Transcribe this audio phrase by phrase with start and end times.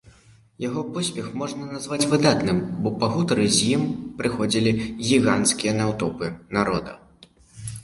[0.63, 3.83] Яго поспех можна назваць выдатным, бо пагутарыць з ім
[4.23, 4.75] прыходзілі
[5.07, 6.99] гіганцкія натоўпы народа.